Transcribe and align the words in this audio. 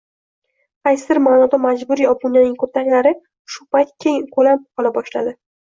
qaysidir 0.87 1.19
ma’noda 1.25 1.59
majburiy 1.67 2.09
obunaning 2.13 2.57
kurtaklari 2.63 3.13
shu 3.57 3.69
payt 3.77 3.95
keng 4.07 4.21
ko‘lam 4.39 4.65
ola 4.85 4.95
boshladi. 4.99 5.37